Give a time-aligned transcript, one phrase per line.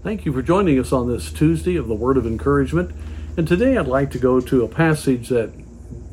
[0.00, 2.94] Thank you for joining us on this Tuesday of the Word of Encouragement.
[3.36, 5.52] And today I'd like to go to a passage that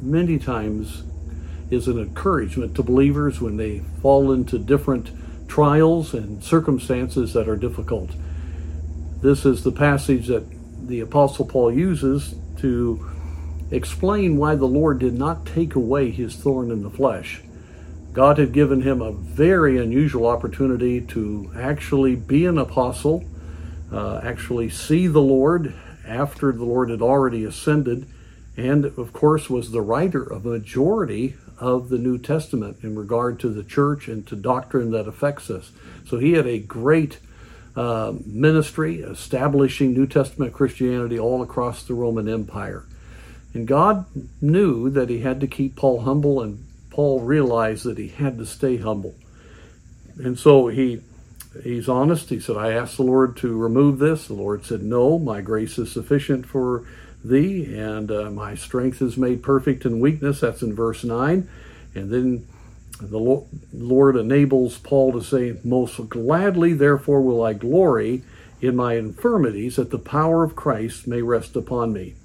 [0.02, 1.04] many times
[1.70, 5.12] is an encouragement to believers when they fall into different
[5.48, 8.10] trials and circumstances that are difficult.
[9.22, 10.46] This is the passage that
[10.88, 13.08] the Apostle Paul uses to
[13.70, 17.44] explain why the Lord did not take away his thorn in the flesh.
[18.14, 23.24] God had given him a very unusual opportunity to actually be an apostle
[23.92, 25.74] uh, actually see the Lord
[26.08, 28.08] after the Lord had already ascended,
[28.58, 33.40] and of course was the writer of a majority of the New Testament in regard
[33.40, 35.72] to the church and to doctrine that affects us.
[36.06, 37.20] So he had a great
[37.76, 42.86] uh, ministry establishing New Testament Christianity all across the Roman Empire.
[43.54, 44.06] And God
[44.42, 48.46] knew that he had to keep Paul humble, and Paul realized that he had to
[48.46, 49.16] stay humble.
[50.18, 51.02] And so he
[51.64, 52.30] he's honest.
[52.30, 54.28] He said, I asked the Lord to remove this.
[54.28, 56.86] The Lord said, No, my grace is sufficient for
[57.24, 60.42] thee, and uh, my strength is made perfect in weakness.
[60.42, 61.50] That's in verse 9.
[61.94, 62.48] And then
[63.02, 68.24] the Lord enables Paul to say, Most gladly, therefore, will I glory
[68.62, 72.16] in my infirmities, that the power of Christ may rest upon me.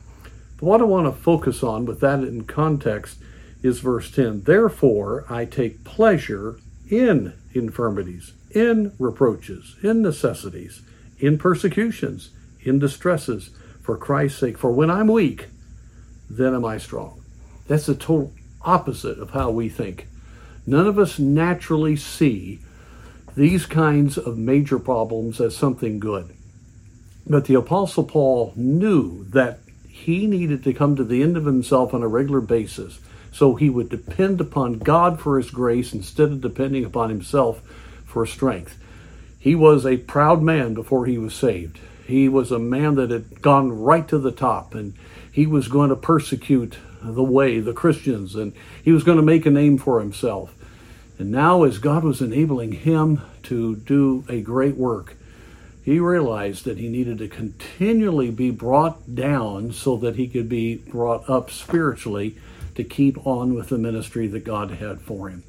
[0.58, 3.18] But what I want to focus on with that in context
[3.62, 10.82] is verse 10 Therefore, I take pleasure in infirmities in reproaches, in necessities,
[11.18, 14.58] in persecutions, in distresses, for Christ's sake.
[14.58, 15.48] For when I'm weak,
[16.28, 17.22] then am I strong.
[17.66, 20.06] That's the total opposite of how we think.
[20.66, 22.60] None of us naturally see
[23.34, 26.34] these kinds of major problems as something good.
[27.26, 31.94] But the Apostle Paul knew that he needed to come to the end of himself
[31.94, 32.98] on a regular basis
[33.32, 37.62] so he would depend upon God for his grace instead of depending upon himself
[38.10, 38.78] for strength.
[39.38, 41.78] He was a proud man before he was saved.
[42.06, 44.94] He was a man that had gone right to the top and
[45.32, 49.46] he was going to persecute the way, the Christians, and he was going to make
[49.46, 50.54] a name for himself.
[51.18, 55.16] And now, as God was enabling him to do a great work,
[55.82, 60.76] he realized that he needed to continually be brought down so that he could be
[60.76, 62.36] brought up spiritually
[62.74, 65.42] to keep on with the ministry that God had for him.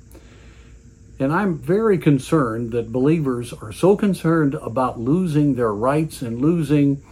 [1.22, 7.04] And I'm very concerned that believers are so concerned about losing their rights and losing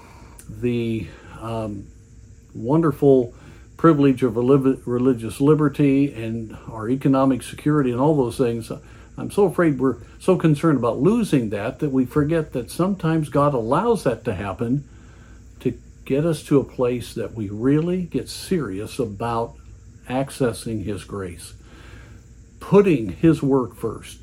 [0.50, 1.06] the
[1.40, 1.86] um,
[2.56, 3.36] wonderful
[3.78, 8.72] privilege of religious liberty and our economic security and all those things.
[9.16, 13.54] I'm so afraid we're so concerned about losing that that we forget that sometimes God
[13.54, 14.90] allows that to happen
[15.60, 19.54] to get us to a place that we really get serious about
[20.10, 21.54] accessing His grace
[22.70, 24.20] putting His work first.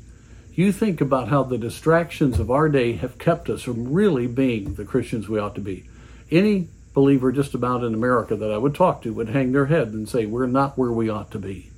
[0.53, 4.75] You think about how the distractions of our day have kept us from really being
[4.75, 5.89] the Christians we ought to be.
[6.31, 9.89] Any believer just about in America that I would talk to would hang their head
[9.89, 11.71] and say, We're not where we ought to be.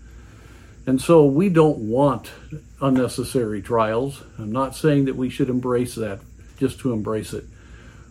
[0.86, 2.30] And so we don't want
[2.80, 4.22] unnecessary trials.
[4.38, 6.20] I'm not saying that we should embrace that
[6.60, 7.46] just to embrace it.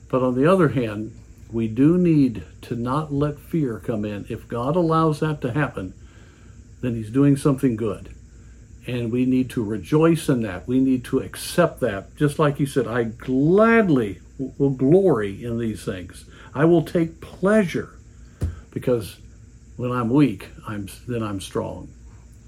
[0.08, 1.16] But on the other hand,
[1.52, 4.26] we do need to not let fear come in.
[4.28, 5.94] If God allows that to happen,
[6.80, 8.16] then He's doing something good.
[8.88, 10.66] And we need to rejoice in that.
[10.66, 12.16] We need to accept that.
[12.16, 16.24] Just like you said, I gladly will glory in these things.
[16.54, 17.90] I will take pleasure
[18.70, 19.18] because
[19.76, 21.88] when I'm weak, I'm then I'm strong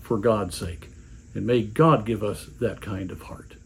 [0.00, 0.88] for God's sake.
[1.34, 3.56] And may God give us that kind of heart.